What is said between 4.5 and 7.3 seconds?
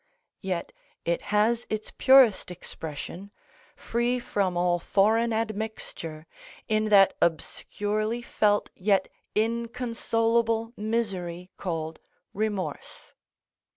all foreign admixture, in that